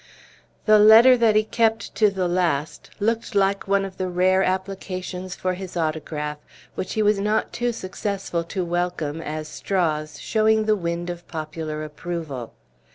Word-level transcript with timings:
The 0.65 0.79
letter 0.79 1.15
that 1.15 1.35
he 1.35 1.43
kept 1.43 1.93
to 1.93 2.09
the 2.09 2.27
last 2.27 2.89
looked 2.99 3.35
like 3.35 3.67
one 3.67 3.85
of 3.85 3.97
the 3.97 4.07
rare 4.09 4.41
applications 4.41 5.35
for 5.35 5.53
his 5.53 5.77
autograph 5.77 6.39
which 6.73 6.93
he 6.95 7.03
was 7.03 7.19
not 7.19 7.53
too 7.53 7.71
successful 7.71 8.43
to 8.45 8.65
welcome 8.65 9.21
as 9.21 9.47
straws 9.47 10.19
showing 10.19 10.65
the 10.65 10.75
wind 10.75 11.11
of 11.11 11.27
popular 11.27 11.83
approval. 11.83 12.51